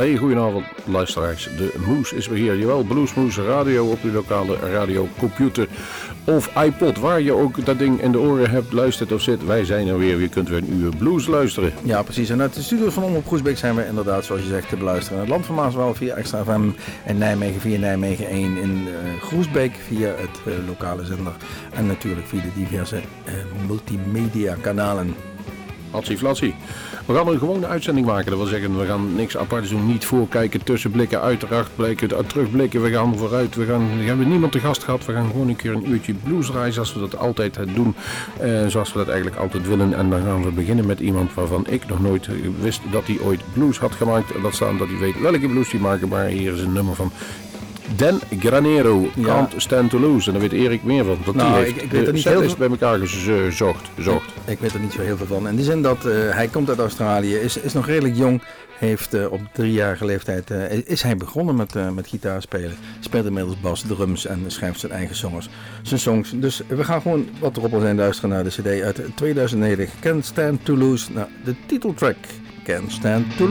Hey, 0.00 0.16
goedenavond 0.16 0.64
luisteraars. 0.84 1.44
De 1.56 1.74
Moes 1.86 2.12
is 2.12 2.26
weer 2.26 2.38
hier. 2.38 2.56
Jawel, 2.56 2.82
Bluesmoes 2.82 3.38
Radio 3.38 3.86
op 3.86 3.98
uw 4.02 4.12
lokale 4.12 4.56
radiocomputer 4.56 5.68
of 6.24 6.56
iPod. 6.64 6.98
Waar 6.98 7.20
je 7.20 7.32
ook 7.32 7.64
dat 7.64 7.78
ding 7.78 8.02
in 8.02 8.12
de 8.12 8.18
oren 8.18 8.50
hebt, 8.50 8.72
luistert 8.72 9.12
of 9.12 9.22
zit. 9.22 9.44
Wij 9.44 9.64
zijn 9.64 9.88
er 9.88 9.98
weer. 9.98 10.20
Je 10.20 10.28
kunt 10.28 10.48
weer 10.48 10.58
een 10.58 10.72
uur 10.72 10.96
blues 10.96 11.26
luisteren. 11.26 11.72
Ja, 11.82 12.02
precies. 12.02 12.30
En 12.30 12.40
uit 12.40 12.54
de 12.54 12.62
studio 12.62 12.90
van 12.90 13.02
Omroep 13.02 13.26
Groesbeek 13.26 13.58
zijn 13.58 13.74
we 13.74 13.86
inderdaad, 13.86 14.24
zoals 14.24 14.42
je 14.42 14.48
zegt, 14.48 14.68
te 14.68 14.76
beluisteren. 14.76 15.20
Het 15.20 15.28
land 15.28 15.46
van 15.46 15.54
Maaswal 15.54 15.94
via 15.94 16.14
Extra 16.14 16.44
FM. 16.44 16.70
In 17.06 17.18
Nijmegen 17.18 17.60
via 17.60 17.78
Nijmegen 17.78 18.26
1. 18.26 18.56
In 18.56 18.88
uh, 18.88 19.22
Groesbeek 19.22 19.74
via 19.74 20.08
het 20.08 20.40
uh, 20.46 20.54
lokale 20.66 21.04
zender. 21.04 21.32
En 21.72 21.86
natuurlijk 21.86 22.26
via 22.26 22.40
de 22.40 22.60
diverse 22.60 22.96
uh, 22.96 23.32
multimedia 23.66 24.56
kanalen. 24.60 25.14
Flatsie. 25.92 26.54
We 27.06 27.14
gaan 27.14 27.28
een 27.28 27.38
gewone 27.38 27.66
uitzending 27.66 28.06
maken. 28.06 28.30
Dat 28.30 28.38
wil 28.38 28.48
zeggen, 28.48 28.78
we 28.78 28.86
gaan 28.86 29.14
niks 29.14 29.36
aparts 29.36 29.68
doen. 29.68 29.86
Niet 29.86 30.04
voorkijken, 30.04 30.64
tussenblikken, 30.64 31.20
uiteraard 31.20 31.68
blikken, 31.76 32.26
terugblikken. 32.26 32.82
We 32.82 32.90
gaan 32.90 33.16
vooruit. 33.16 33.54
We, 33.54 33.64
gaan, 33.64 33.98
we 33.98 34.04
hebben 34.04 34.28
niemand 34.28 34.52
te 34.52 34.60
gast 34.60 34.84
gehad. 34.84 35.04
We 35.06 35.12
gaan 35.12 35.30
gewoon 35.30 35.48
een 35.48 35.56
keer 35.56 35.72
een 35.72 35.90
uurtje 35.90 36.14
bluesreis 36.14 36.74
zoals 36.74 36.94
we 36.94 37.00
dat 37.00 37.18
altijd 37.18 37.58
doen. 37.74 37.94
Eh, 38.38 38.66
zoals 38.66 38.92
we 38.92 38.98
dat 38.98 39.08
eigenlijk 39.08 39.40
altijd 39.40 39.66
willen. 39.66 39.94
En 39.94 40.10
dan 40.10 40.22
gaan 40.22 40.44
we 40.44 40.50
beginnen 40.50 40.86
met 40.86 41.00
iemand 41.00 41.34
waarvan 41.34 41.66
ik 41.68 41.88
nog 41.88 42.00
nooit 42.00 42.28
wist 42.60 42.80
dat 42.90 43.06
hij 43.06 43.18
ooit 43.20 43.40
blues 43.52 43.78
had 43.78 43.92
gemaakt. 43.92 44.42
Dat 44.42 44.54
staan 44.54 44.78
dat 44.78 44.88
hij 44.88 44.98
weet 44.98 45.20
welke 45.20 45.48
blues 45.48 45.70
hij 45.70 45.80
maakt. 45.80 46.08
Maar 46.08 46.26
hier 46.26 46.54
is 46.54 46.60
een 46.60 46.72
nummer 46.72 46.94
van 46.94 47.12
Den 47.96 48.20
Granero. 48.38 49.10
Can't 49.22 49.54
Stand 49.56 49.90
to 49.90 49.98
Lose. 49.98 50.26
En 50.26 50.32
daar 50.32 50.48
weet 50.48 50.60
Erik 50.60 50.82
meer 50.82 51.04
van. 51.04 51.18
Dat 51.24 51.34
nou, 51.34 51.64
die 51.64 51.74
ik, 51.74 51.82
ik 51.82 51.90
weet 51.90 52.06
er 52.06 52.12
niet 52.12 52.24
heel 52.24 52.42
veel... 52.42 52.56
bij 52.58 52.68
elkaar 52.68 52.98
gezocht. 52.98 53.90
gezocht. 53.94 54.26
Ik, 54.26 54.52
ik, 54.52 54.58
weet 54.58 54.74
er 54.74 54.80
niet 54.80 54.92
zo 54.92 55.00
heel 55.00 55.16
veel 55.16 55.26
van. 55.26 55.48
In 55.48 55.56
die 55.56 55.64
zin 55.64 55.82
dat 55.82 56.06
uh, 56.06 56.12
hij 56.30 56.48
komt 56.48 56.68
uit 56.68 56.78
Australië, 56.78 57.34
is, 57.34 57.56
is 57.56 57.72
nog 57.72 57.86
redelijk 57.86 58.16
jong. 58.16 58.42
Heeft 58.78 59.14
uh, 59.14 59.32
op 59.32 59.40
driejarige 59.52 60.04
leeftijd 60.04 60.50
uh, 60.50 60.72
is 60.72 61.02
hij 61.02 61.16
begonnen 61.16 61.56
met, 61.56 61.94
met 61.94 62.06
gitaar 62.06 62.42
spelen. 62.42 62.76
Speelt 63.00 63.26
inmiddels 63.26 63.60
bas, 63.60 63.80
drums 63.80 64.26
en 64.26 64.44
schrijft 64.46 64.80
zijn 64.80 64.92
eigen 64.92 65.16
songs. 65.16 65.48
Zijn 65.82 66.00
songs. 66.00 66.32
Dus 66.34 66.62
we 66.66 66.84
gaan 66.84 67.02
gewoon 67.02 67.28
wat 67.40 67.56
erop 67.56 67.80
zijn 67.80 67.96
luisteren 67.96 68.30
naar 68.30 68.44
de 68.44 68.50
cd 68.50 68.82
uit 68.82 69.00
2009. 69.14 69.88
Can't 70.00 70.24
Stand 70.24 70.64
to 70.64 70.76
Lose. 70.76 71.12
Nou, 71.12 71.28
de 71.44 71.54
titeltrack. 71.66 72.16
Can't 72.64 72.92
Stand 72.92 73.36
to 73.36 73.48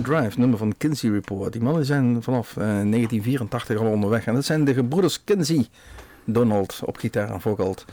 Drive, 0.00 0.38
nummer 0.38 0.58
van 0.58 0.74
Kinsey 0.76 1.10
Report. 1.10 1.52
Die 1.52 1.62
mannen 1.62 1.84
zijn 1.84 2.22
vanaf 2.22 2.52
1984 2.54 3.76
eh, 3.76 3.82
al 3.82 3.90
onderweg. 3.90 4.26
En 4.26 4.34
dat 4.34 4.44
zijn 4.44 4.64
de 4.64 4.74
gebroeders 4.74 5.24
Kinsey. 5.24 5.66
Donald 6.24 6.80
op 6.84 6.96
gitaar 6.96 7.30
en 7.30 7.40
vocals. 7.40 7.84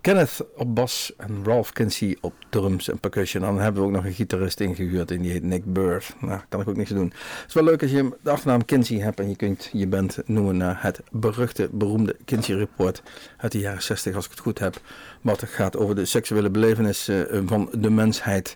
Kenneth 0.00 0.44
op 0.56 0.74
bas 0.74 1.12
en 1.16 1.44
Ralph 1.44 1.72
Kinsey 1.72 2.16
op 2.20 2.34
drums 2.50 2.88
en 2.88 2.98
percussion. 2.98 3.42
En 3.42 3.48
dan 3.48 3.60
hebben 3.60 3.82
we 3.82 3.88
ook 3.88 3.94
nog 3.94 4.04
een 4.04 4.12
gitarist 4.12 4.60
ingehuurd 4.60 5.10
en 5.10 5.22
die 5.22 5.30
heet 5.30 5.42
Nick 5.42 5.72
Bird. 5.72 6.14
Nou, 6.20 6.40
kan 6.48 6.60
ik 6.60 6.68
ook 6.68 6.76
niks 6.76 6.90
doen. 6.90 7.12
Het 7.40 7.48
is 7.48 7.54
wel 7.54 7.64
leuk 7.64 7.82
als 7.82 7.90
je 7.90 8.16
de 8.22 8.30
achternaam 8.30 8.64
Kinsey 8.64 8.98
hebt 8.98 9.20
en 9.20 9.28
je 9.28 9.36
kunt 9.36 9.70
je 9.72 9.86
band 9.86 10.18
noemen 10.24 10.56
naar 10.56 10.78
het 10.82 11.00
beruchte, 11.10 11.68
beroemde 11.72 12.16
Kinsey 12.24 12.56
Report 12.56 13.02
uit 13.36 13.52
de 13.52 13.58
jaren 13.58 13.82
60 13.82 14.14
als 14.14 14.24
ik 14.24 14.30
het 14.30 14.40
goed 14.40 14.58
heb. 14.58 14.80
Wat 15.20 15.42
gaat 15.46 15.76
over 15.76 15.94
de 15.94 16.04
seksuele 16.04 16.50
belevenis 16.50 17.08
eh, 17.08 17.18
van 17.46 17.68
de 17.72 17.90
mensheid. 17.90 18.54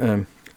Uh, 0.00 0.12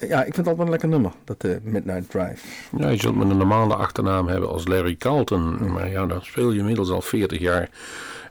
ja, 0.08 0.18
ik 0.20 0.34
vind 0.34 0.38
het 0.38 0.48
altijd 0.48 0.66
een 0.66 0.70
lekker 0.70 0.90
nummer, 0.90 1.12
dat 1.24 1.44
uh, 1.44 1.56
Midnight 1.64 2.10
Drive. 2.10 2.48
Ja, 2.78 2.90
je 2.90 3.00
zult 3.00 3.16
met 3.16 3.30
een 3.30 3.38
normale 3.38 3.76
achternaam 3.76 4.28
hebben 4.28 4.50
als 4.50 4.68
Larry 4.68 4.96
Carlton. 4.96 5.72
Maar 5.74 5.90
ja, 5.90 6.06
dan 6.06 6.24
speel 6.24 6.52
je 6.52 6.60
inmiddels 6.60 6.90
al 6.90 7.02
40 7.02 7.40
jaar. 7.40 7.70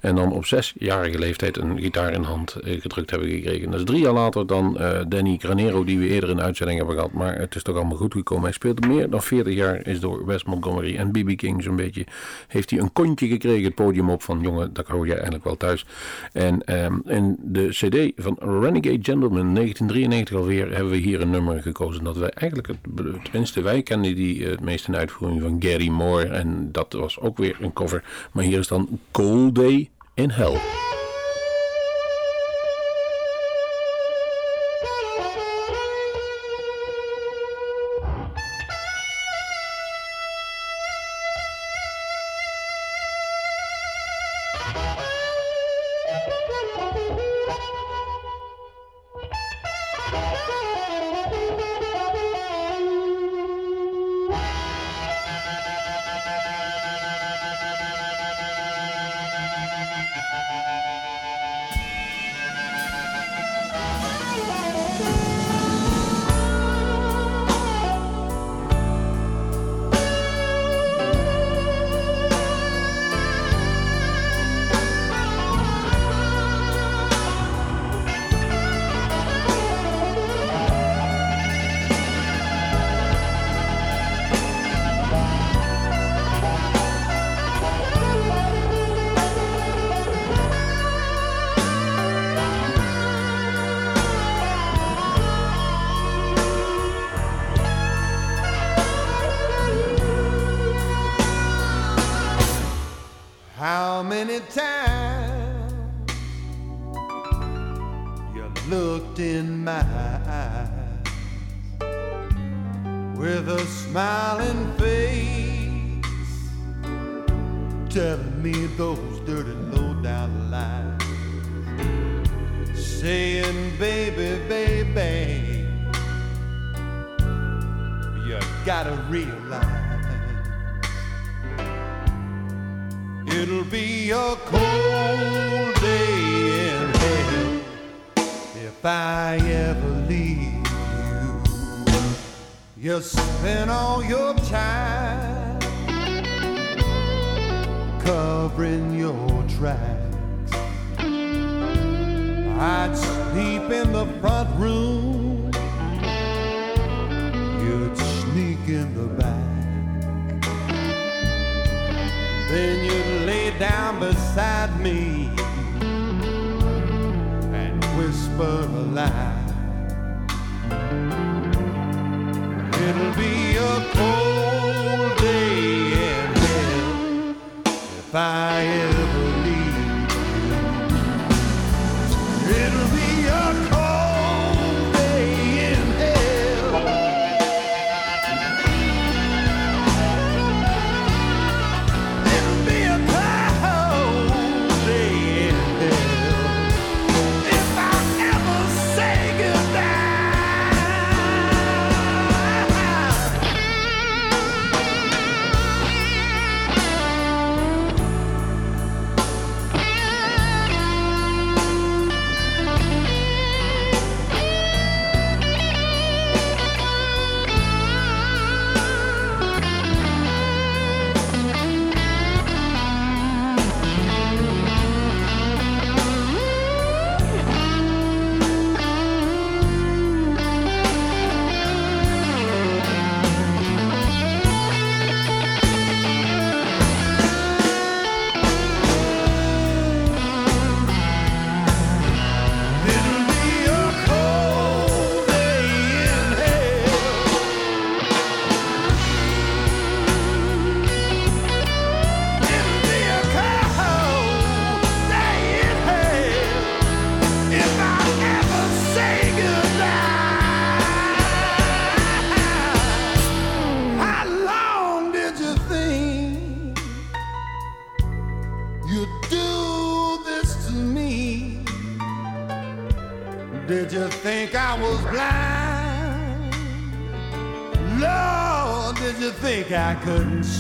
En 0.05 0.15
dan 0.15 0.33
op 0.33 0.47
zesjarige 0.47 1.19
leeftijd 1.19 1.57
een 1.57 1.79
gitaar 1.79 2.13
in 2.13 2.23
hand 2.23 2.55
eh, 2.55 2.81
gedrukt 2.81 3.11
hebben 3.11 3.29
gekregen. 3.29 3.71
Dat 3.71 3.81
is 3.81 3.87
drie 3.87 4.01
jaar 4.01 4.13
later 4.13 4.47
dan 4.47 4.77
uh, 4.81 5.01
Danny 5.09 5.37
Granero, 5.39 5.85
die 5.85 5.99
we 5.99 6.07
eerder 6.07 6.31
in 6.31 6.41
uitzending 6.41 6.79
hebben 6.79 6.97
gehad. 6.97 7.13
Maar 7.13 7.39
het 7.39 7.55
is 7.55 7.63
toch 7.63 7.77
allemaal 7.77 7.97
goed 7.97 8.13
gekomen. 8.13 8.45
Hij 8.45 8.53
speelt 8.53 8.87
meer 8.87 9.11
dan 9.11 9.23
40 9.23 9.55
jaar, 9.55 9.87
is 9.87 10.01
door 10.01 10.27
Wes 10.27 10.45
Montgomery 10.45 10.97
en 10.97 11.11
B.B. 11.11 11.37
King 11.37 11.63
zo'n 11.63 11.77
beetje. 11.77 12.07
Heeft 12.49 12.71
hij 12.71 12.79
een 12.79 12.93
kontje 12.93 13.29
gekregen, 13.29 13.65
het 13.65 13.75
podium 13.75 14.11
op 14.11 14.23
van 14.23 14.41
jongen, 14.41 14.73
dat 14.73 14.87
hou 14.87 15.07
jij 15.07 15.15
eigenlijk 15.15 15.45
wel 15.45 15.57
thuis. 15.57 15.87
En 16.33 16.85
um, 16.85 17.03
in 17.07 17.37
de 17.43 17.69
CD 17.69 18.23
van 18.23 18.37
Renegade 18.41 18.99
Gentleman 19.03 19.55
1993 19.55 20.37
alweer 20.37 20.75
hebben 20.75 20.93
we 20.93 20.99
hier 20.99 21.21
een 21.21 21.31
nummer 21.31 21.63
gekozen. 21.63 22.05
Dat 22.05 22.17
wij 22.17 22.31
eigenlijk, 22.31 22.69
het, 22.69 22.79
tenminste 23.23 23.63
wij 23.63 23.83
kennen 23.83 24.15
die 24.15 24.47
het 24.47 24.61
meest 24.61 24.89
in 24.89 24.97
uitvoering 24.97 25.43
van 25.43 25.57
Gary 25.63 25.89
Moore. 25.89 26.27
En 26.27 26.69
dat 26.73 26.93
was 26.93 27.21
ook 27.21 27.39
weer 27.39 27.57
een 27.61 27.73
cover. 27.73 28.05
Maar 28.33 28.45
hier 28.45 28.59
is 28.59 28.69
dan 28.69 28.89
Cold 29.11 29.55
Day 29.55 29.89
in 30.17 30.31
hell. 30.31 30.94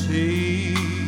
See? 0.06 1.03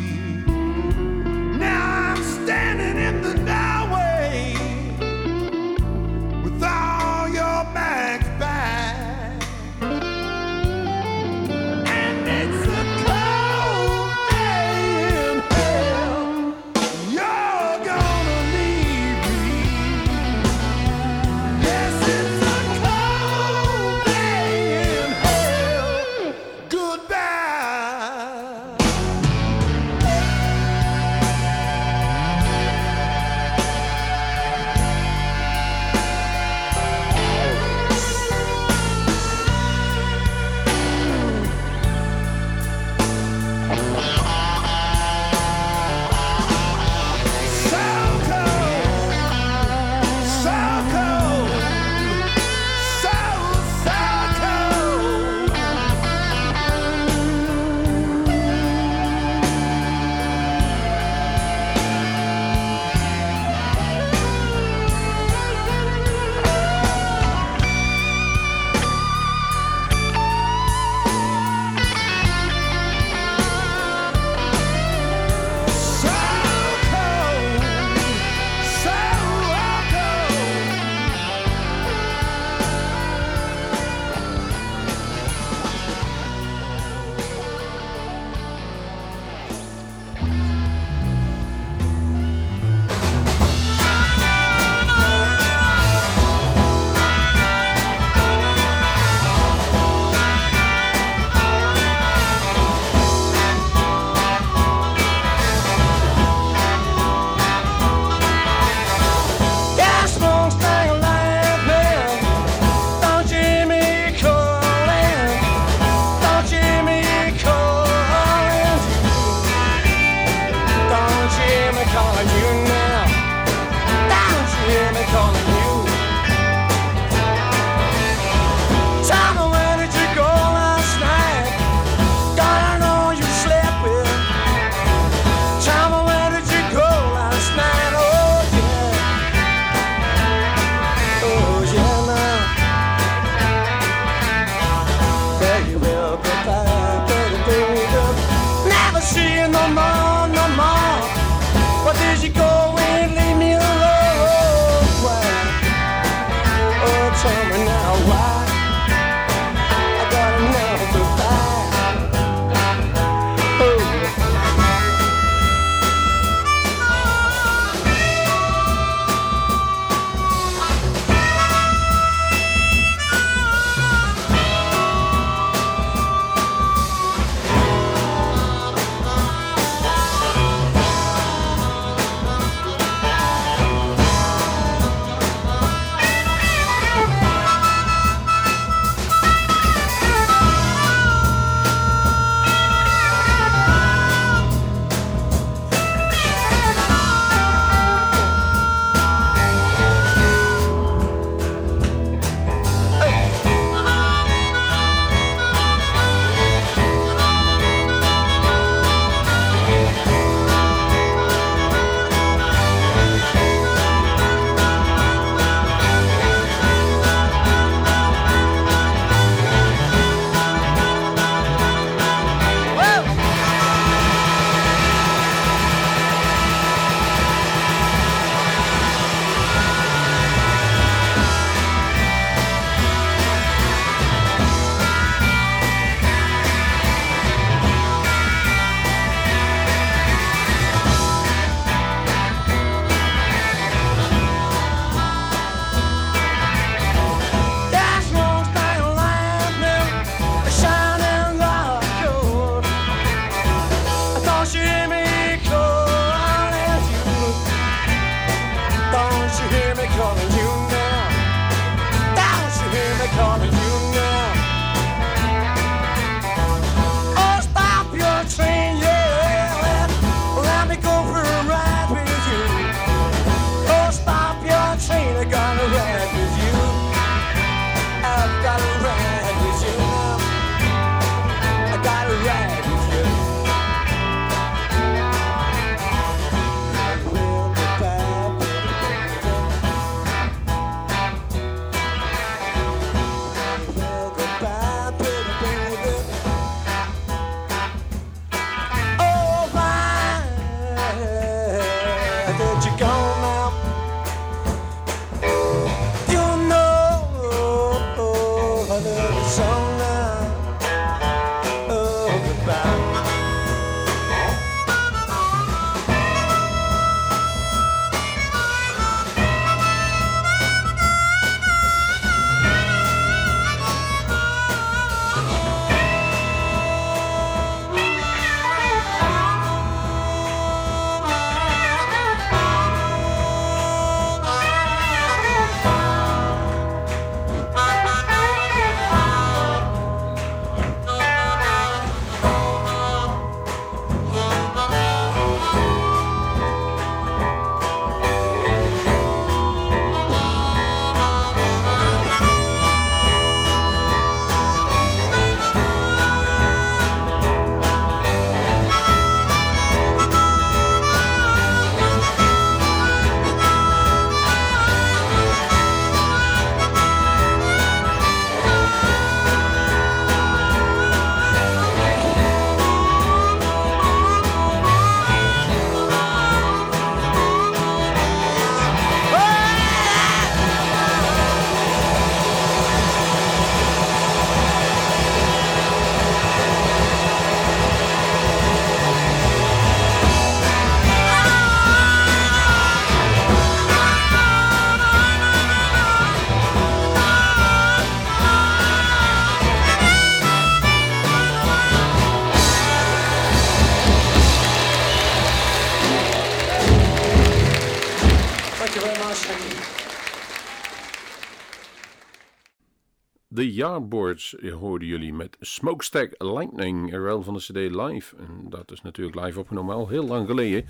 Yardboards 413.57 414.37
hoorden 414.61 414.88
jullie 414.88 415.12
met 415.12 415.37
Smokestack 415.40 416.14
Lightning, 416.19 416.90
wel 416.90 417.23
van 417.23 417.35
de 417.35 417.40
CD 417.40 417.75
live. 417.75 418.16
En 418.16 418.51
dat 418.51 418.73
is 418.73 418.83
natuurlijk 418.83 419.21
live 419.25 419.38
opgenomen 419.38 419.75
al 419.75 419.88
heel 419.88 420.07
lang 420.07 420.27
geleden. 420.27 420.64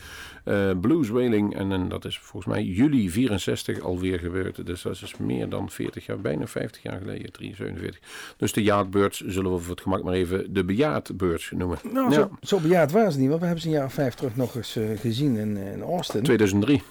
Eh, 0.44 0.70
Blues 0.80 1.08
Wailing, 1.08 1.56
en, 1.56 1.72
en 1.72 1.88
dat 1.88 2.04
is 2.04 2.18
volgens 2.18 2.54
mij 2.54 2.64
juli 2.64 3.10
64 3.10 3.80
alweer 3.80 4.18
gebeurd. 4.18 4.66
Dus 4.66 4.82
dat 4.82 4.92
is 4.92 5.16
meer 5.16 5.48
dan 5.48 5.70
40 5.70 6.06
jaar, 6.06 6.20
bijna 6.20 6.46
50 6.46 6.82
jaar 6.82 6.98
geleden, 6.98 7.30
47. 7.32 8.00
Dus 8.36 8.52
de 8.52 8.62
Yardbirds 8.62 9.20
zullen 9.20 9.52
we 9.52 9.58
voor 9.58 9.74
het 9.74 9.80
gemak 9.80 10.02
maar 10.02 10.14
even 10.14 10.52
de 10.52 10.64
Bejaardbirds 10.64 11.50
noemen. 11.50 11.78
Nou, 11.92 12.10
Ja, 12.10 12.14
zo, 12.14 12.30
zo 12.42 12.60
bejaard 12.60 12.92
waren 12.92 13.12
ze 13.12 13.18
niet, 13.18 13.28
want 13.28 13.40
we 13.40 13.46
hebben 13.46 13.62
ze 13.62 13.68
een 13.68 13.74
jaar 13.74 13.86
of 13.86 13.92
vijf 13.92 14.14
terug 14.14 14.36
nog 14.36 14.54
eens 14.54 14.76
eh, 14.76 14.84
gezien 14.98 15.36
in, 15.36 15.56
in 15.56 15.82
Austin. 15.82 16.22
2003. 16.22 16.82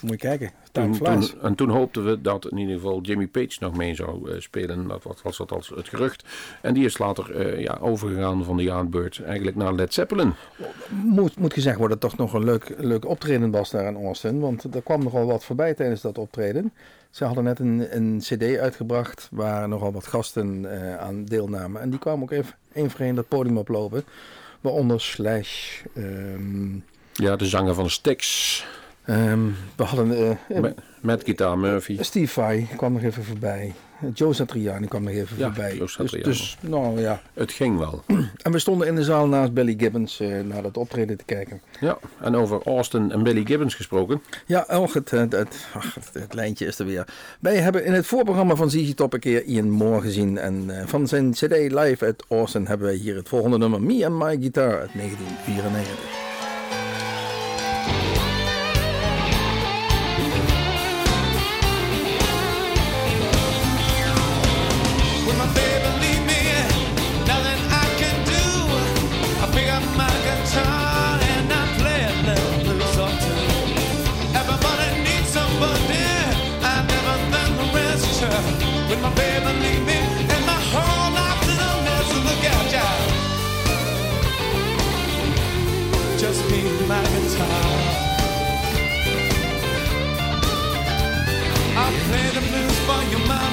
Moet 0.00 0.10
je 0.10 0.16
kijken, 0.16 0.50
Toen, 0.72 0.98
en 1.42 1.54
toen 1.54 1.68
hoopten 1.68 2.04
we 2.04 2.20
dat 2.20 2.46
in 2.50 2.56
ieder 2.56 2.74
geval 2.74 3.00
Jimmy 3.00 3.26
Page 3.26 3.56
nog 3.60 3.76
mee 3.76 3.94
zou 3.94 4.30
eh, 4.30 4.40
spelen. 4.40 4.88
Dat 4.88 5.02
was, 5.02 5.22
was 5.22 5.36
dat 5.36 5.52
als 5.52 5.68
het 5.68 5.88
gerucht. 5.88 6.24
En 6.62 6.74
die 6.74 6.84
is 6.84 6.98
later 6.98 7.36
eh, 7.36 7.60
ja, 7.62 7.78
overgegaan 7.80 8.44
van 8.44 8.56
de 8.56 8.62
Yardbirds 8.62 9.20
eigenlijk 9.20 9.56
naar 9.56 9.74
Led 9.74 9.94
Zeppelin. 9.94 10.34
Moet, 10.88 11.36
moet 11.38 11.52
gezegd 11.52 11.78
worden 11.78 11.98
dat 12.00 12.10
het 12.10 12.18
toch 12.18 12.28
nog 12.30 12.40
een 12.40 12.46
leuk, 12.48 12.74
leuk 12.78 13.04
optreden 13.04 13.50
was 13.50 13.70
daar 13.70 13.86
in 13.86 14.04
Austin. 14.04 14.40
Want 14.40 14.74
er 14.74 14.82
kwam 14.82 15.02
nogal 15.02 15.26
wat 15.26 15.44
voorbij 15.44 15.74
tijdens 15.74 16.00
dat 16.00 16.18
optreden. 16.18 16.72
Ze 17.10 17.24
hadden 17.24 17.44
net 17.44 17.58
een, 17.58 17.96
een 17.96 18.18
cd 18.18 18.56
uitgebracht 18.58 19.28
waar 19.30 19.68
nogal 19.68 19.92
wat 19.92 20.06
gasten 20.06 20.72
eh, 20.72 20.96
aan 20.96 21.24
deelnamen. 21.24 21.80
En 21.80 21.90
die 21.90 21.98
kwamen 21.98 22.22
ook 22.22 22.30
even 22.30 22.54
één 22.72 22.90
voor 22.90 23.00
één 23.00 23.14
dat 23.14 23.28
podium 23.28 23.58
oplopen. 23.58 24.04
Waaronder 24.60 25.00
Slash. 25.00 25.82
ehm, 25.94 26.74
Ja, 27.12 27.36
de 27.36 27.46
zanger 27.46 27.74
van 27.74 27.90
Styx. 27.90 28.66
Ehm, 29.10 29.40
we 29.76 29.82
hadden 29.82 30.16
eh, 30.16 30.30
eh, 30.30 30.62
Met, 30.62 30.74
met 31.00 31.24
Guitar 31.24 31.58
Murphy. 31.58 31.96
Steve 32.00 32.32
Vai 32.32 32.68
kwam 32.76 32.92
nog 32.92 33.02
even 33.02 33.24
voorbij. 33.24 33.72
Joe 34.14 34.34
Satriani 34.34 34.86
kwam 34.86 35.02
nog 35.02 35.12
even 35.12 35.36
Ja, 35.38 35.44
voorbij. 35.46 35.70
Joe 35.70 35.78
dus, 35.78 35.92
Satriani. 35.92 36.24
dus, 36.24 36.58
nou 36.60 37.00
ja. 37.00 37.20
Het 37.34 37.52
ging 37.52 37.78
wel. 37.78 38.02
En 38.42 38.52
we 38.52 38.58
stonden 38.58 38.86
in 38.86 38.94
de 38.94 39.04
zaal 39.04 39.26
naast 39.26 39.52
Billy 39.52 39.74
Gibbons 39.78 40.20
eh, 40.20 40.40
naar 40.40 40.62
dat 40.62 40.76
optreden 40.76 41.16
te 41.16 41.24
kijken. 41.24 41.60
Ja, 41.80 41.98
en 42.20 42.34
over 42.36 42.62
Austin 42.64 43.12
en 43.12 43.22
Billy 43.22 43.44
Gibbons 43.44 43.74
gesproken. 43.74 44.22
Ja, 44.46 44.66
och, 44.68 44.92
het, 44.92 45.10
het, 45.10 45.32
het, 45.32 45.66
ach, 45.74 45.94
het, 45.94 46.10
het 46.12 46.34
lijntje 46.34 46.66
is 46.66 46.78
er 46.78 46.86
weer. 46.86 47.06
Wij 47.40 47.56
hebben 47.56 47.84
in 47.84 47.92
het 47.92 48.06
voorprogramma 48.06 48.54
van 48.54 48.70
ZZ 48.70 48.94
Top 48.94 49.12
een 49.12 49.20
keer 49.20 49.44
Ian 49.44 49.70
Moore 49.70 50.00
gezien. 50.00 50.38
En 50.38 50.70
van 50.86 51.06
zijn 51.06 51.32
CD 51.32 51.72
Live 51.72 52.06
at 52.06 52.24
Austin 52.28 52.66
hebben 52.66 52.86
wij 52.86 52.96
hier 52.96 53.16
het 53.16 53.28
volgende 53.28 53.58
nummer. 53.58 53.82
Me 53.82 54.06
and 54.06 54.18
My 54.18 54.36
Guitar 54.40 54.80
uit 54.80 54.90
1994. 54.94 56.29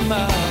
my 0.08 0.47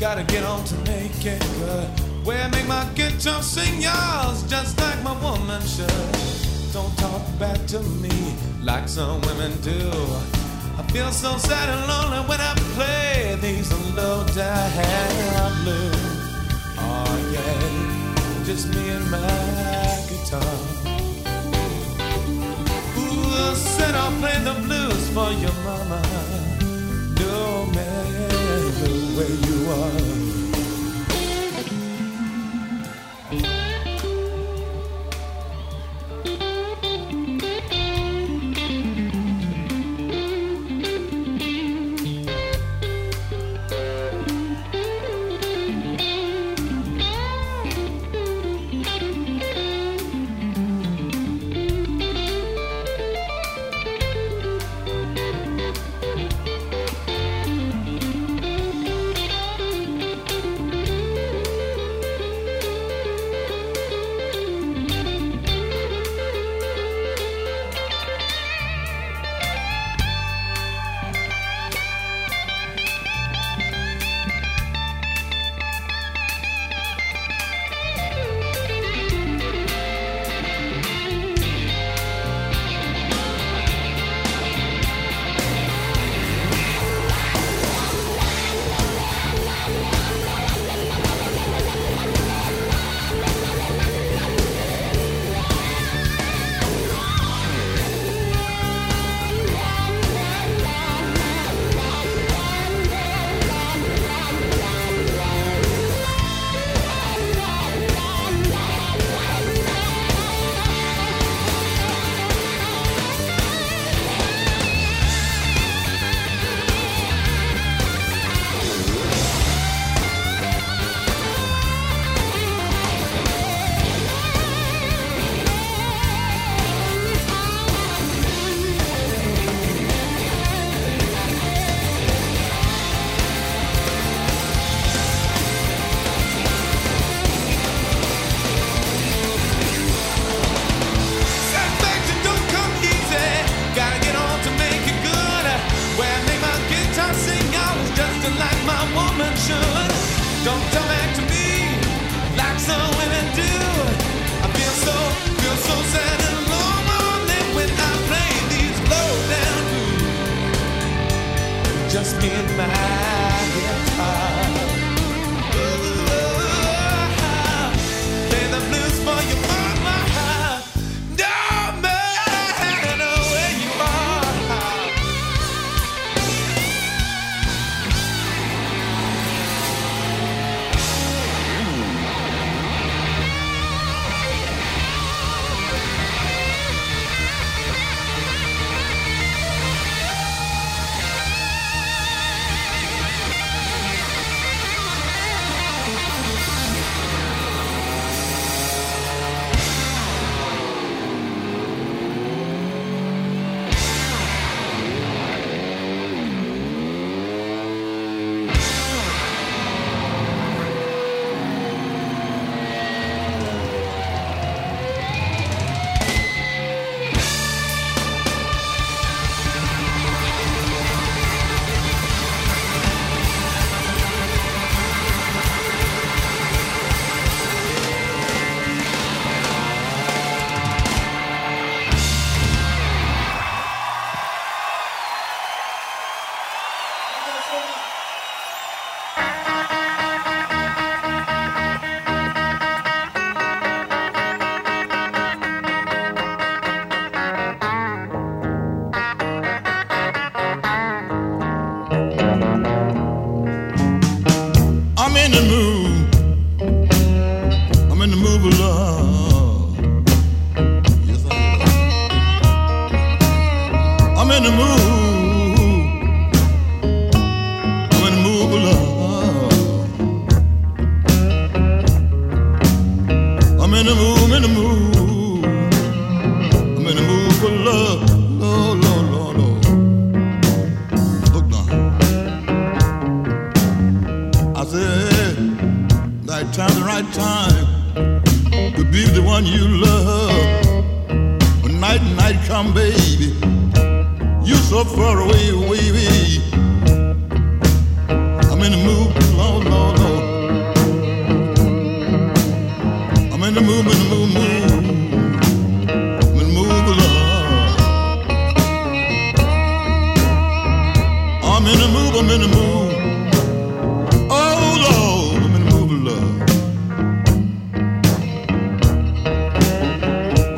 Gotta 0.00 0.24
get 0.24 0.44
on 0.44 0.64
to 0.64 0.74
make 0.90 1.24
it 1.24 1.40
good. 1.58 1.88
Where 2.24 2.48
make 2.50 2.66
my 2.66 2.84
guitar 2.94 3.42
sing 3.42 3.80
yours 3.80 4.42
just 4.48 4.78
like 4.80 5.02
my 5.02 5.12
woman 5.22 5.62
should. 5.62 6.72
Don't 6.72 6.96
talk 6.98 7.22
back 7.38 7.64
to 7.68 7.80
me 7.80 8.34
like 8.62 8.88
some 8.88 9.20
women 9.22 9.52
do. 9.60 9.92
I 10.76 10.82
feel 10.90 11.10
so 11.12 11.36
sad 11.36 11.68
and 11.68 11.86
lonely 11.86 12.28
when 12.28 12.40
I 12.40 12.54
play 12.74 13.38
these 13.40 13.72
low 13.94 14.24
down 14.34 15.62
blues. 15.62 15.94
Oh 16.76 17.14
yeah, 17.32 18.44
just 18.44 18.68
me 18.74 18.88
and 18.90 19.10
my 19.10 19.18
guitar. 20.08 20.56
Ooh, 22.98 23.54
said 23.54 23.94
I'll 23.94 24.10
play 24.18 24.38
the 24.42 24.54
blues 24.66 25.08
for 25.10 25.30
your 25.30 25.54
mama. 25.62 26.02
No 27.20 27.66
matter 27.66 28.33
where 29.14 29.30
you 29.30 29.70
are. 29.70 30.23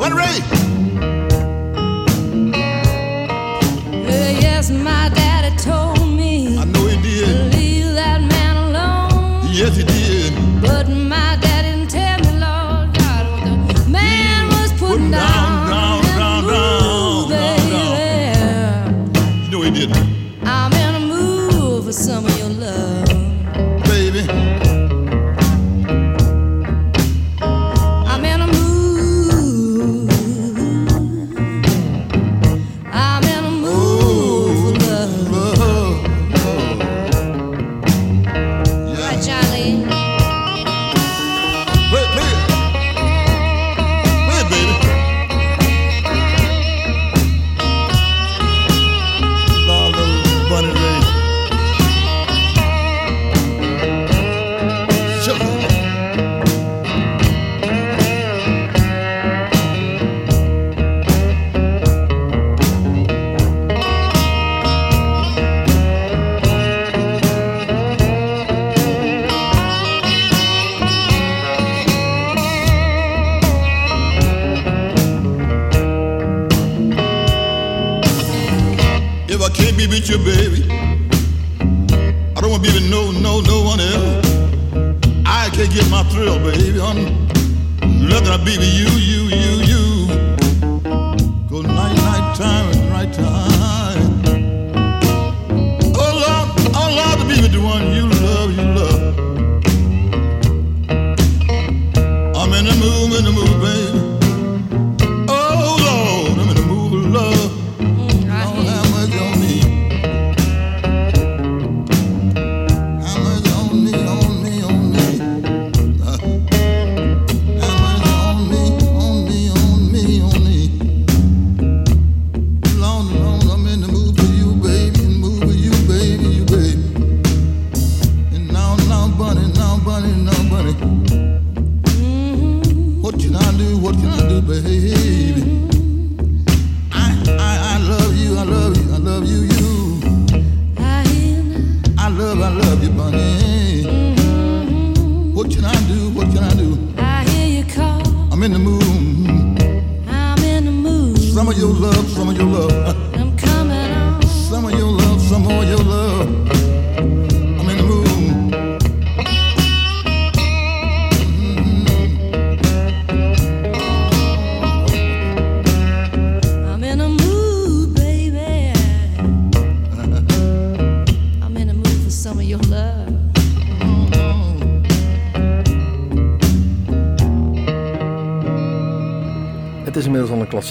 Henry. 0.07 0.56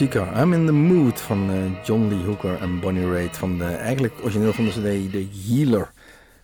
I'm 0.01 0.53
in 0.53 0.67
the 0.67 0.73
Mood 0.73 1.21
van 1.21 1.51
eh, 1.51 1.85
John 1.85 2.09
Lee 2.09 2.25
Hooker 2.25 2.59
en 2.61 2.81
Bonnie 2.81 3.11
Raitt. 3.11 3.37
Van 3.37 3.59
de, 3.59 3.65
eigenlijk 3.65 4.15
origineel 4.23 4.53
van 4.53 4.65
de 4.65 4.71
cd 4.71 5.13
The 5.13 5.27
Healer. 5.49 5.91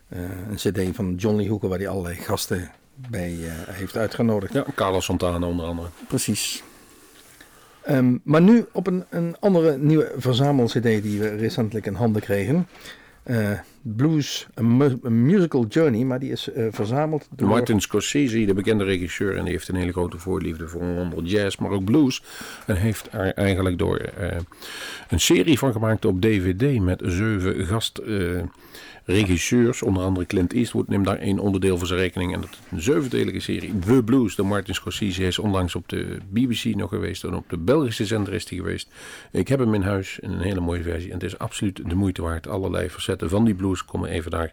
Eh, 0.09 0.19
een 0.49 0.55
cd 0.55 0.95
van 0.95 1.15
John 1.15 1.35
Lee 1.35 1.49
Hooker 1.49 1.69
waar 1.69 1.77
hij 1.77 1.87
allerlei 1.87 2.15
gasten 2.15 2.71
bij 3.09 3.37
eh, 3.41 3.51
heeft 3.75 3.97
uitgenodigd. 3.97 4.53
Ja, 4.53 4.65
Carlos 4.75 5.05
Santana 5.05 5.47
onder 5.47 5.65
andere. 5.65 5.87
Precies. 6.07 6.63
Ehm, 7.83 8.17
maar 8.23 8.41
nu 8.41 8.65
op 8.71 8.87
een, 8.87 9.05
een 9.09 9.35
andere 9.39 9.77
nieuwe 9.77 10.11
verzamel 10.17 10.65
cd 10.65 10.83
die 10.83 11.19
we 11.19 11.35
recentelijk 11.35 11.85
in 11.85 11.93
handen 11.93 12.21
kregen. 12.21 12.67
Eh, 13.23 13.51
blues, 13.81 14.47
een, 14.53 14.99
musical 15.25 15.65
journey, 15.65 16.03
maar 16.03 16.19
die 16.19 16.31
is 16.31 16.51
eh, 16.51 16.65
verzameld 16.71 17.27
door... 17.35 17.47
Martin 17.47 17.81
Scorsese, 17.81 18.45
de 18.45 18.53
bekende 18.53 18.83
regisseur, 18.83 19.37
en 19.37 19.43
die 19.43 19.53
heeft 19.53 19.67
een 19.67 19.75
hele 19.75 19.91
grote 19.91 20.17
voorliefde 20.17 20.67
voor 20.67 20.81
onder 20.81 21.23
jazz, 21.23 21.57
maar 21.57 21.71
ook 21.71 21.83
blues. 21.83 22.23
En 22.65 22.75
heeft 22.75 23.07
er 23.11 23.33
eigenlijk 23.33 23.77
door 23.77 23.97
eh, 23.97 24.37
een 25.09 25.19
serie 25.19 25.57
van 25.57 25.71
gemaakt 25.71 26.05
op 26.05 26.21
DVD 26.21 26.79
met 26.79 27.01
zeven 27.05 27.65
gast 27.65 28.01
regisseurs, 29.05 29.81
onder 29.81 30.03
andere 30.03 30.25
Clint 30.25 30.53
Eastwood, 30.53 30.87
neemt 30.87 31.05
daar 31.05 31.17
één 31.17 31.39
onderdeel 31.39 31.77
voor 31.77 31.87
zijn 31.87 31.99
rekening. 31.99 32.33
En 32.33 32.41
dat 32.41 32.49
is 32.49 32.59
een 32.71 32.81
zevendelige 32.81 33.39
serie, 33.39 33.79
The 33.79 34.03
Blues, 34.03 34.35
door 34.35 34.45
Martin 34.45 34.73
Scorsese. 34.73 35.23
Is 35.23 35.39
onlangs 35.39 35.75
op 35.75 35.89
de 35.89 36.17
BBC 36.29 36.75
nog 36.75 36.89
geweest 36.89 37.23
en 37.23 37.35
op 37.35 37.49
de 37.49 37.57
Belgische 37.57 38.05
zender 38.05 38.33
is 38.33 38.49
hij 38.49 38.57
geweest. 38.57 38.87
Ik 39.31 39.47
heb 39.47 39.59
hem 39.59 39.73
in 39.73 39.81
huis 39.81 40.17
een 40.21 40.39
hele 40.39 40.59
mooie 40.59 40.83
versie 40.83 41.07
en 41.07 41.13
het 41.13 41.23
is 41.23 41.37
absoluut 41.37 41.89
de 41.89 41.95
moeite 41.95 42.21
waard. 42.21 42.47
Allerlei 42.47 42.89
facetten 42.89 43.29
van 43.29 43.45
die 43.45 43.53
blues 43.53 43.85
komen 43.85 44.09
even 44.09 44.31
daar 44.31 44.51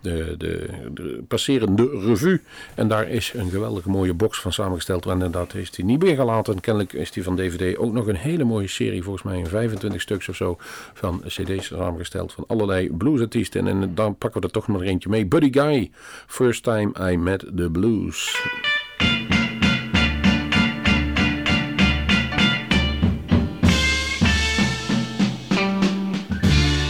de, 0.00 0.34
de, 0.38 0.68
de 0.94 1.22
passeren 1.28 1.76
de 1.76 2.02
revue. 2.06 2.40
En 2.74 2.88
daar 2.88 3.08
is 3.08 3.32
een 3.36 3.50
geweldige 3.50 3.90
mooie 3.90 4.14
box 4.14 4.40
van 4.40 4.52
samengesteld. 4.52 5.06
En 5.06 5.12
inderdaad 5.12 5.52
heeft 5.52 5.76
hij 5.76 5.84
niet 5.84 6.02
meer 6.02 6.14
gelaten. 6.14 6.60
Kennelijk 6.60 6.92
is 6.92 7.14
hij 7.14 7.22
van 7.22 7.36
DVD 7.36 7.76
ook 7.76 7.92
nog 7.92 8.06
een 8.06 8.16
hele 8.16 8.44
mooie 8.44 8.68
serie, 8.68 9.02
volgens 9.02 9.24
mij 9.24 9.38
in 9.38 9.46
25 9.46 10.00
stuks 10.00 10.28
of 10.28 10.36
zo, 10.36 10.56
van 10.94 11.22
cd's 11.26 11.66
samengesteld 11.66 12.32
van 12.32 12.44
allerlei 12.46 12.90
bluesartiesten. 12.92 13.66
En 13.66 13.89
dan 13.94 14.16
pakken 14.16 14.40
we 14.40 14.46
er 14.46 14.52
toch 14.52 14.68
nog 14.68 14.82
eentje 14.82 15.08
mee. 15.08 15.26
Buddy 15.26 15.52
Guy, 15.52 15.90
First 16.26 16.62
Time 16.62 17.12
I 17.12 17.16
Met 17.16 17.44
the 17.56 17.70
Blues. 17.70 18.38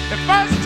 The 0.09 0.17
first 0.27 0.61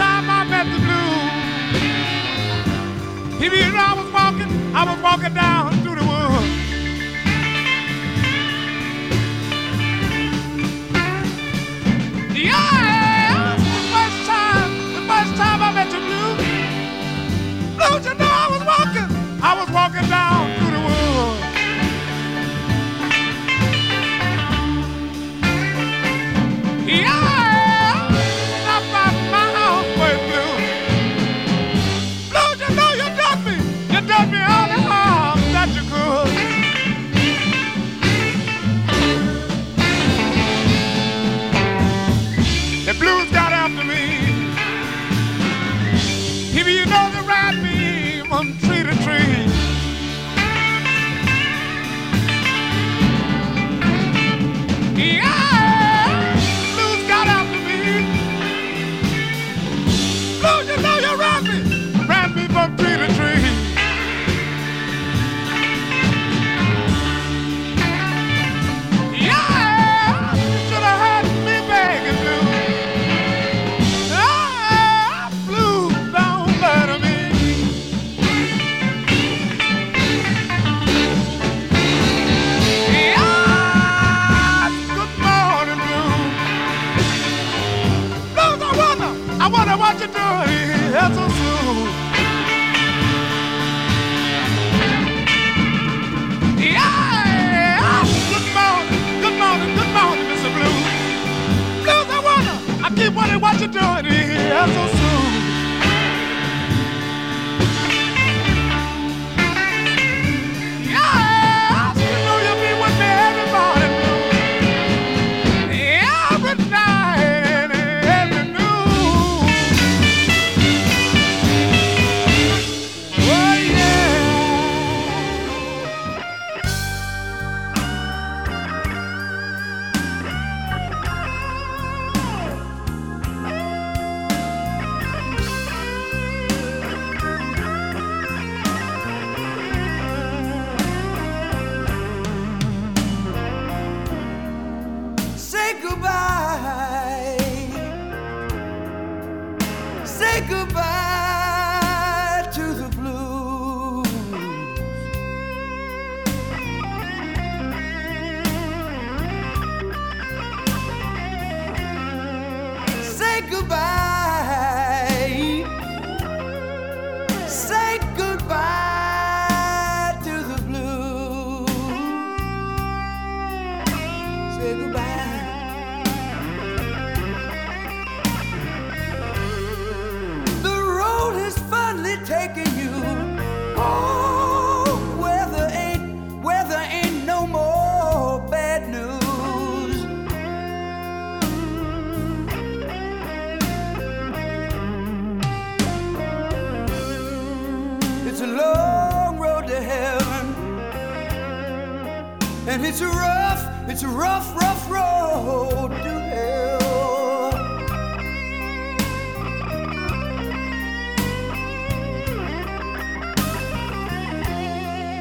it's 202.95 203.03
a 203.03 203.09
rough, 203.09 203.89
it's 203.89 204.03
a 204.05 204.09
rough, 204.09 204.55
rough 204.55 204.89
road 204.89 205.89
to 206.05 206.21
hell. 206.31 206.79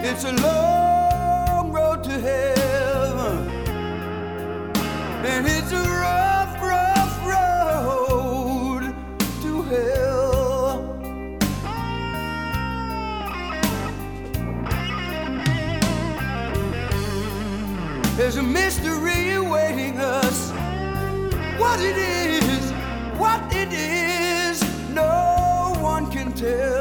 It's 0.03 0.23
a 0.23 0.33
long 0.33 0.62
it 23.63 23.73
is, 23.73 24.61
no 24.89 25.73
one 25.79 26.11
can 26.11 26.33
tell. 26.33 26.72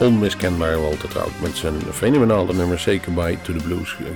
Onmiskenbare 0.00 0.78
Walter 0.80 1.08
Trout 1.08 1.40
met 1.42 1.56
zijn 1.56 1.74
fenomenale 1.92 2.54
nummer 2.54 2.78
Say 2.78 2.98
Goodbye 2.98 3.36
to 3.42 3.52
the 3.52 3.64
Blues. 3.64 3.90
ge- 3.92 4.06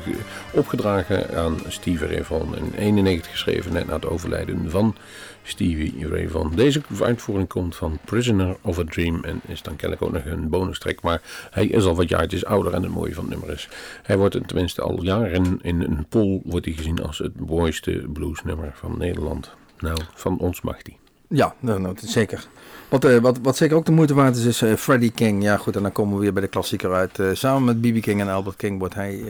Opgedragen 0.53 1.37
aan 1.39 1.57
Stevie 1.69 2.07
Ray 2.07 2.25
Vaughan 2.25 2.57
in 2.57 2.73
91 2.77 3.31
geschreven 3.31 3.73
net 3.73 3.87
na 3.87 3.95
het 3.95 4.07
overlijden 4.07 4.71
van 4.71 4.97
Stevie 5.43 6.09
Ray 6.09 6.29
Vaughan. 6.29 6.57
Deze 6.57 6.81
uitvoering 7.01 7.49
komt 7.49 7.77
van 7.77 7.99
Prisoner 8.05 8.57
of 8.63 8.79
a 8.79 8.85
Dream 8.85 9.25
en 9.25 9.41
is 9.47 9.63
dan 9.63 9.77
kennelijk 9.77 10.07
ook 10.07 10.13
nog 10.13 10.25
een 10.33 10.49
bonus. 10.49 10.81
Maar 11.03 11.23
hij 11.51 11.67
is 11.67 11.85
al 11.85 11.95
wat 11.97 12.09
jaartjes 12.09 12.45
ouder 12.45 12.73
en 12.75 12.83
het 12.83 12.93
mooie 12.93 13.15
van 13.15 13.25
het 13.25 13.33
nummer 13.33 13.51
is. 13.55 13.69
Hij 14.03 14.17
wordt 14.17 14.39
tenminste 14.49 14.83
al 14.83 15.03
jaren 15.03 15.59
in 15.63 15.81
een 15.81 16.07
poll 16.09 16.41
wordt 16.45 16.67
hij 16.67 16.75
gezien 16.75 17.03
als 17.03 17.19
het 17.19 17.41
mooiste 17.49 18.05
bluesnummer 18.13 18.73
van 18.75 18.95
Nederland. 18.99 19.51
Nou, 19.79 19.99
van 20.15 20.39
ons 20.39 20.61
mag 20.61 20.83
die. 20.83 20.97
Ja, 21.29 21.55
nou, 21.61 21.81
nou, 21.81 21.95
zeker. 22.01 22.47
Wat, 22.89 23.05
eh, 23.05 23.19
wat, 23.19 23.39
wat 23.43 23.57
zeker 23.57 23.77
ook 23.77 23.85
de 23.85 23.93
moeite 23.93 24.15
waard 24.15 24.37
is, 24.37 24.45
is 24.45 24.63
eh, 24.63 24.75
Freddie 24.75 25.11
King. 25.11 25.43
Ja 25.43 25.57
goed, 25.57 25.77
en 25.77 25.83
dan 25.83 25.93
komen 25.93 26.15
we 26.15 26.21
weer 26.21 26.33
bij 26.33 26.43
de 26.43 26.49
klassieker 26.49 26.93
uit. 26.93 27.19
Eh, 27.19 27.29
samen 27.33 27.65
met 27.65 27.81
B.B. 27.81 28.03
King 28.03 28.21
en 28.21 28.29
Albert 28.29 28.57
King 28.57 28.79
wordt 28.79 28.95
hij 28.95 29.21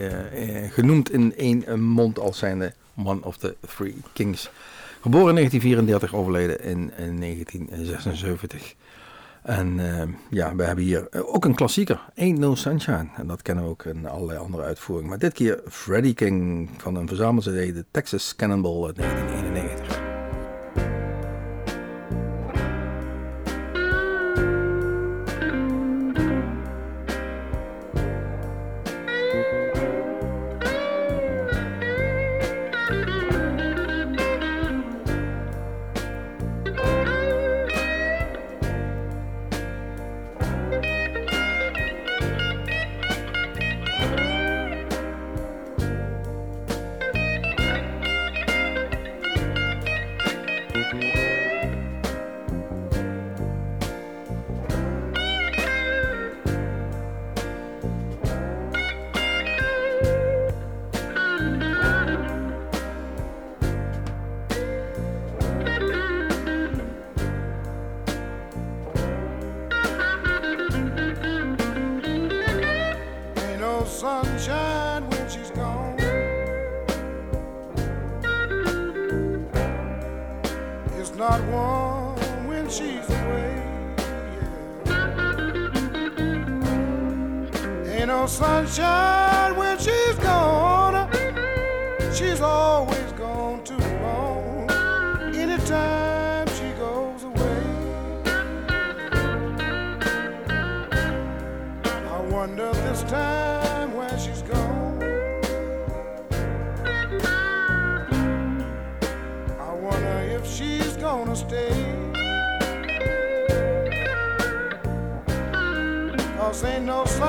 genoemd 0.71 1.11
in 1.11 1.35
één 1.37 1.81
mond 1.81 2.19
als 2.19 2.37
zijnde 2.37 2.73
One 3.05 3.19
of 3.23 3.37
the 3.37 3.55
Three 3.75 3.95
Kings. 4.13 4.49
Geboren 5.01 5.29
in 5.29 5.35
1934, 5.35 6.13
overleden 6.13 6.63
in, 6.63 6.91
in 6.97 7.19
1976. 7.19 8.75
En 9.41 9.79
ja, 10.29 10.55
we 10.55 10.63
hebben 10.63 10.83
hier 10.83 11.07
ook 11.25 11.45
een 11.45 11.55
klassieker, 11.55 11.99
Ain't 12.15 12.39
No 12.39 12.55
Sunshine. 12.55 13.07
En 13.15 13.27
dat 13.27 13.41
kennen 13.41 13.63
we 13.63 13.69
ook 13.69 13.83
in 13.83 14.07
allerlei 14.07 14.39
andere 14.39 14.63
uitvoeringen. 14.63 15.09
Maar 15.09 15.19
dit 15.19 15.33
keer 15.33 15.61
Freddie 15.69 16.13
King 16.13 16.69
van 16.77 16.95
een 16.95 17.07
verzameld 17.07 17.43
CD, 17.45 17.73
de 17.73 17.85
Texas 17.91 18.35
Cannonball 18.35 18.85
uit 18.85 18.95
1991. 18.95 19.84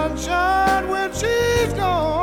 Sunshine 0.09 0.89
when 0.89 1.13
she's 1.13 1.73
gone. 1.75 2.16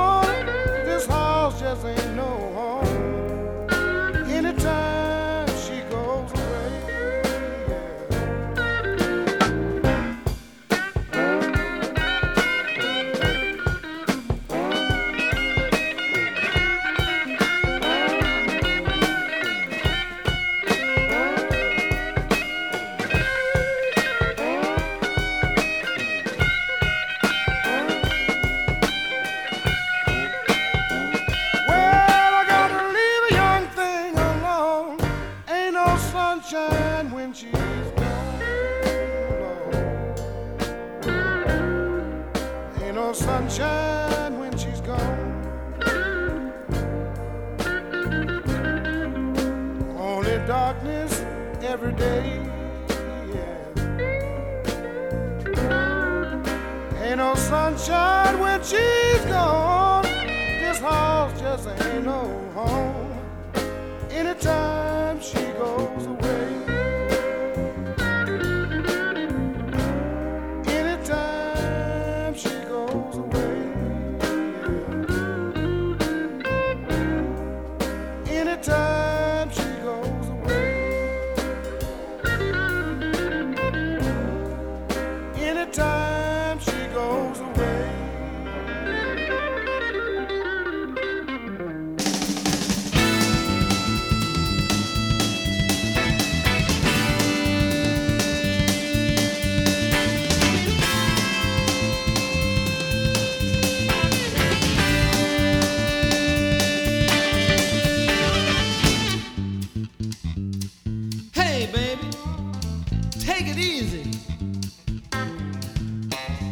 It 113.53 113.59
easy. 113.59 114.09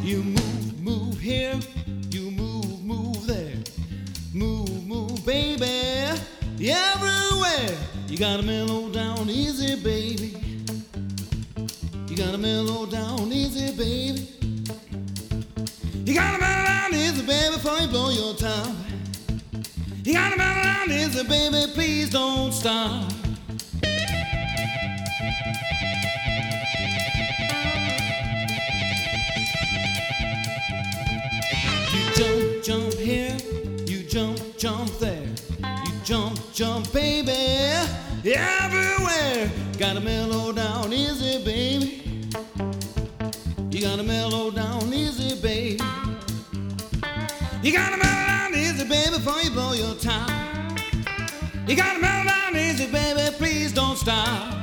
You 0.02 0.24
move, 0.24 0.82
move 0.82 1.20
here, 1.20 1.60
you 2.10 2.32
move, 2.32 2.84
move 2.84 3.26
there. 3.28 3.58
Move, 4.34 4.86
move, 4.86 5.26
baby, 5.26 6.20
everywhere. 6.60 7.78
You 8.08 8.18
gotta 8.18 8.43
mellow 8.43 8.89
down 8.89 9.30
easy, 9.30 9.76
baby. 9.82 10.38
You 12.08 12.18
gotta 12.18 12.38
mellow 12.38 12.86
down 12.86 13.32
easy, 13.32 13.76
baby. 13.76 14.28
You 16.06 16.14
gotta 16.14 16.39
mellow 16.39 16.66
down 16.66 16.93
easy, 16.93 17.26
baby, 17.26 17.56
before 17.56 17.80
you 17.80 17.88
blow 17.88 18.10
your 18.10 18.36
top. 18.36 18.76
You 20.04 20.14
gotta 20.14 20.38
mellow 20.38 20.64
down 20.64 20.91
easy, 20.91 21.24
baby, 21.24 21.72
please 21.74 22.10
don't 22.10 22.52
stop. 22.52 23.11
Stop. 54.02 54.61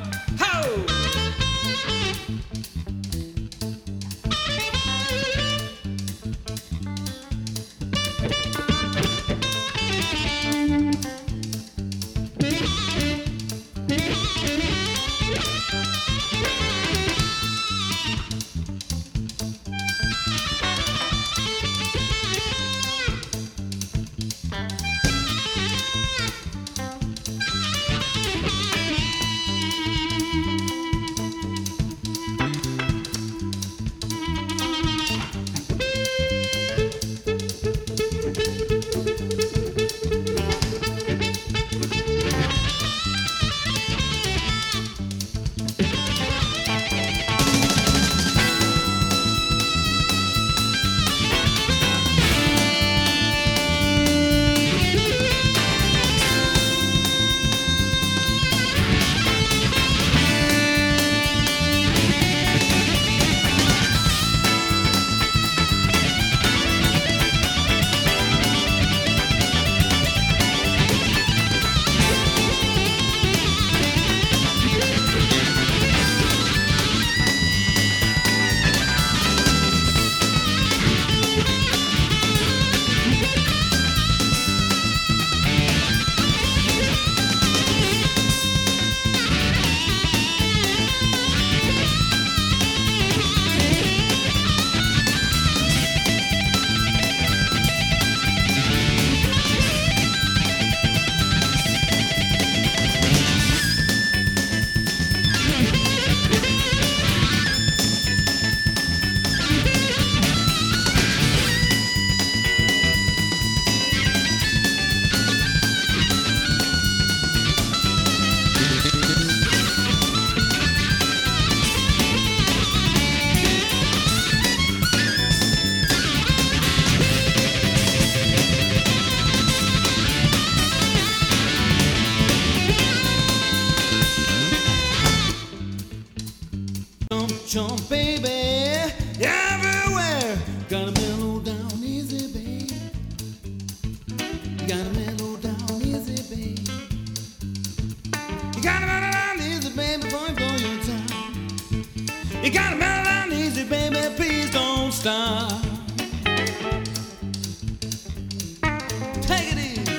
Take 159.21 159.53
it 159.53 159.57
easy. 159.57 159.93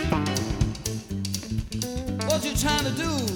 What 2.26 2.44
you 2.44 2.54
trying 2.56 2.84
to 2.84 2.90
do? 2.92 3.29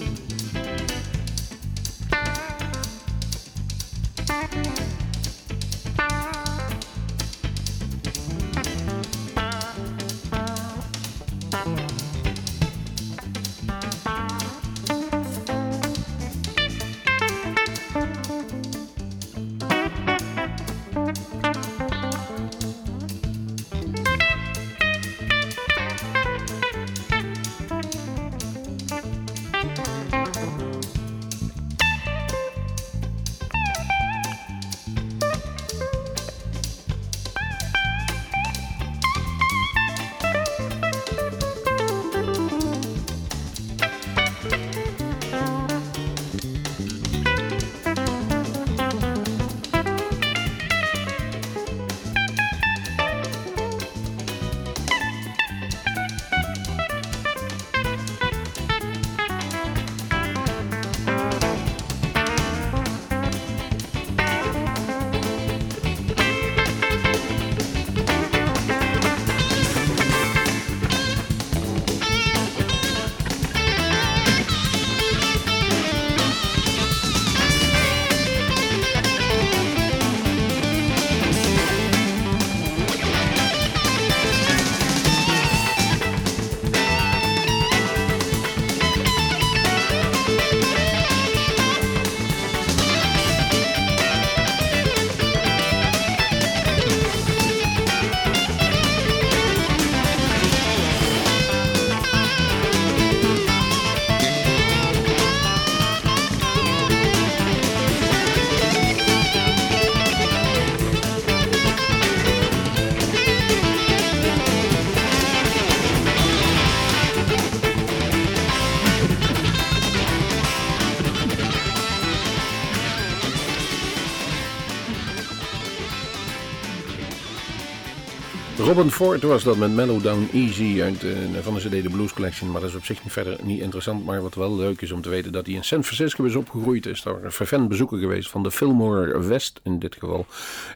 Robin 128.74 128.90
Ford 128.90 129.22
was 129.22 129.42
dat 129.42 129.56
met 129.56 129.74
Mellow 129.74 130.02
Down 130.02 130.28
Easy 130.32 130.82
uit, 130.82 131.04
eh, 131.04 131.10
van 131.42 131.54
de 131.54 131.60
CD 131.60 131.82
The 131.82 131.88
Blues 131.90 132.12
Collection. 132.12 132.50
Maar 132.50 132.60
dat 132.60 132.70
is 132.70 132.76
op 132.76 132.84
zich 132.84 133.02
niet 133.02 133.12
verder 133.12 133.38
niet 133.42 133.60
interessant. 133.60 134.04
Maar 134.04 134.22
wat 134.22 134.34
wel 134.34 134.56
leuk 134.56 134.80
is 134.80 134.92
om 134.92 135.02
te 135.02 135.08
weten 135.08 135.32
dat 135.32 135.46
hij 135.46 135.54
in 135.54 135.64
San 135.64 135.84
Francisco 135.84 136.24
is 136.24 136.34
opgegroeid. 136.34 136.86
Is 136.86 137.02
daar 137.02 137.24
een 137.24 137.32
fervent 137.32 137.68
bezoeker 137.68 137.98
geweest 137.98 138.30
van 138.30 138.42
de 138.42 138.50
Fillmore 138.50 139.20
West 139.20 139.60
in 139.62 139.78
dit 139.78 139.96
geval. 139.98 140.26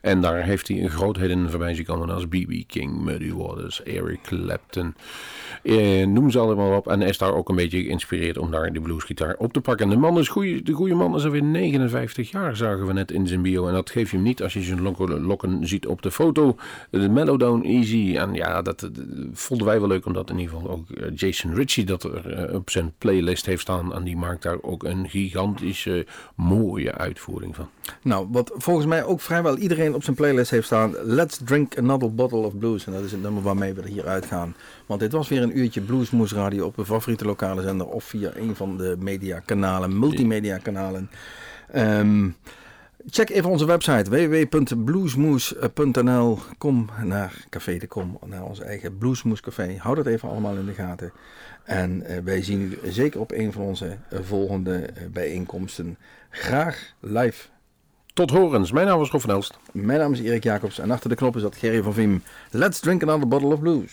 En 0.03 0.21
daar 0.21 0.45
heeft 0.45 0.69
hij 0.69 0.83
een 0.83 0.91
grootheden 0.91 1.51
voorbij 1.51 1.75
zien 1.75 1.85
komen 1.85 2.11
als 2.11 2.27
B.B. 2.27 2.53
King, 2.67 3.01
Muddy 3.01 3.33
Waters, 3.33 3.83
Eric 3.83 4.23
Clapton. 4.23 4.95
Eh, 5.63 6.07
noem 6.07 6.31
ze 6.31 6.39
allemaal 6.39 6.77
op. 6.77 6.89
En 6.89 7.03
is 7.03 7.19
daar 7.19 7.35
ook 7.35 7.49
een 7.49 7.57
beetje 7.57 7.83
geïnspireerd 7.83 8.39
om 8.39 8.51
daar 8.51 8.73
de 8.73 8.81
bluesgitaar 8.81 9.35
op 9.39 9.53
te 9.53 9.61
pakken. 9.61 9.87
En 9.87 9.93
de 9.93 9.99
man 9.99 10.19
is 10.19 10.29
goeie, 10.29 10.63
de 10.63 10.73
goede 10.73 10.95
man 10.95 11.15
is 11.15 11.25
alweer 11.25 11.43
59 11.43 12.31
jaar, 12.31 12.57
zagen 12.57 12.87
we 12.87 12.93
net 12.93 13.11
in 13.11 13.27
zijn 13.27 13.43
bio. 13.43 13.67
En 13.67 13.75
dat 13.75 13.91
geef 13.91 14.11
je 14.11 14.17
hem 14.17 14.25
niet 14.25 14.43
als 14.43 14.53
je 14.53 14.63
zijn 14.63 14.83
lokken, 15.27 15.67
ziet 15.67 15.87
op 15.87 16.03
de 16.03 16.11
foto. 16.11 16.57
De 16.91 17.09
Mellow 17.09 17.41
Down 17.41 17.63
Easy. 17.65 18.17
En 18.17 18.35
ja, 18.35 18.63
dat, 18.63 18.91
vonden 19.33 19.67
wij 19.67 19.79
wel 19.79 19.89
leuk, 19.89 20.07
omdat 20.07 20.31
in 20.31 20.39
ieder 20.39 20.55
geval 20.55 20.71
ook 20.71 20.91
eh, 20.91 21.07
Jason 21.15 21.55
Ritchie 21.55 21.85
dat 21.85 22.03
er 22.03 22.33
eh, 22.33 22.55
op 22.55 22.71
zijn 22.71 22.93
playlist 22.99 23.47
heeft 23.47 23.61
staan. 23.61 23.95
En 23.95 24.05
die 24.05 24.17
maakt 24.17 24.43
daar 24.43 24.63
ook 24.63 24.85
een 24.85 25.09
gigantische 25.09 26.07
mooie 26.35 26.93
uitvoering 26.93 27.57
van. 27.57 27.69
Nou, 28.03 28.29
wat 28.31 28.53
volgens 28.57 28.87
mij 28.87 29.05
ook 29.05 29.21
vrijwel 29.21 29.57
iedereen 29.57 29.95
op 29.95 30.03
zijn 30.03 30.17
playlist 30.17 30.51
heeft 30.51 30.67
staan. 30.67 30.95
Let's 31.03 31.41
drink 31.45 31.79
another 31.79 32.15
bottle 32.15 32.39
of 32.39 32.59
blues. 32.59 32.87
En 32.87 32.93
dat 32.93 33.05
is 33.05 33.13
het 33.13 33.23
nummer 33.23 33.43
waarmee 33.43 33.73
we 33.73 33.83
er 33.83 33.89
hier 33.89 34.07
uitgaan. 34.07 34.55
Want 34.87 35.01
dit 35.01 35.13
was 35.13 35.29
weer 35.29 35.43
een 35.43 35.48
uurtje 35.55 35.81
Bluesmoes 35.81 36.33
Radio 36.33 36.67
op 36.67 36.79
een 36.79 36.85
favoriete 36.85 37.25
lokale 37.25 37.63
zender. 37.63 37.87
Of 37.87 38.05
via 38.05 38.31
een 38.35 38.57
van 38.57 38.77
de 38.77 38.97
mediakanalen, 38.99 39.99
multimedia 39.99 40.59
kanalen. 40.59 41.11
Ehm, 41.73 42.29
check 43.07 43.31
even 43.31 43.51
onze 43.51 43.67
website 43.67 44.11
www.bluesmoes.nl. 44.11 46.39
Kom 46.59 46.89
naar 47.05 47.47
Café 47.51 47.79
de 47.79 47.87
Kom, 47.87 48.19
naar 48.27 48.45
ons 48.45 48.61
eigen 48.61 48.99
Bluesmoes 48.99 49.41
Café. 49.41 49.77
Hou 49.79 49.95
dat 49.95 50.07
even 50.07 50.29
allemaal 50.29 50.57
in 50.57 50.67
de 50.67 50.73
gaten. 50.73 51.13
En 51.65 52.03
eh, 52.03 52.19
wij 52.25 52.43
zien 52.43 52.63
u 52.63 52.79
zeker 52.91 53.21
op 53.21 53.33
een 53.33 53.53
van 53.53 53.63
onze 53.63 53.97
eh, 54.11 54.19
volgende 54.23 54.77
eh, 54.77 55.07
bijeenkomsten. 55.13 55.99
Graag 56.31 56.95
live. 57.01 57.49
Tot 58.19 58.31
horens. 58.31 58.73
Mijn 58.73 58.87
naam 58.87 59.03
is 59.03 59.11
Rob 59.11 59.21
van 59.21 59.31
Elst. 59.31 59.59
Mijn 59.73 59.99
naam 59.99 60.13
is 60.13 60.21
Erik 60.21 60.43
Jacobs 60.43 60.79
en 60.79 60.91
achter 60.91 61.09
de 61.09 61.17
knop 61.17 61.37
is 61.37 61.43
dat 61.43 61.57
Gerry 61.57 61.83
van 61.83 61.93
Viem. 61.93 62.23
Let's 62.51 62.81
drink 62.81 63.03
another 63.03 63.29
bottle 63.29 63.53
of 63.53 63.61
blues. 63.61 63.91